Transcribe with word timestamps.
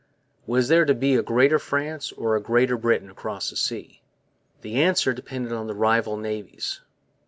Was 0.47 0.67
there 0.67 0.83
to 0.83 0.95
be 0.95 1.13
a 1.15 1.21
Greater 1.21 1.59
France 1.59 2.11
or 2.13 2.35
a 2.35 2.41
Greater 2.41 2.75
Britain 2.75 3.07
across 3.11 3.51
the 3.51 3.55
seas? 3.55 3.97
The 4.61 4.81
answer 4.81 5.13
depended 5.13 5.53
on 5.53 5.67
the 5.67 5.75
rival 5.75 6.17
navies. 6.17 6.81